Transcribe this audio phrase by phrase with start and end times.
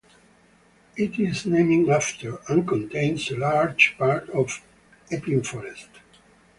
[0.97, 4.59] It is named after, and contains a large part of,
[5.11, 5.89] Epping Forest.